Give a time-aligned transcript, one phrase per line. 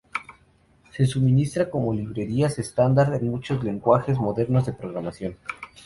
[0.89, 5.37] Se suministra como librerías estándar en muchos lenguajes modernos de programación.